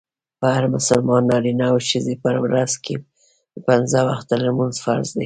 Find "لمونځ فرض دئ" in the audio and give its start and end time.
4.43-5.19